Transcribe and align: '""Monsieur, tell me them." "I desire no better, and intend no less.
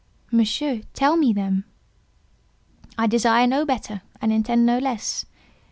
'""Monsieur, 0.31 0.81
tell 0.95 1.15
me 1.15 1.31
them." 1.31 1.63
"I 2.97 3.05
desire 3.05 3.45
no 3.45 3.67
better, 3.67 4.01
and 4.19 4.33
intend 4.33 4.65
no 4.65 4.79
less. 4.79 5.27